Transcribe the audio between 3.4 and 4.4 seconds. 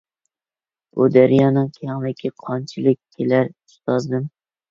ئۇستازىم؟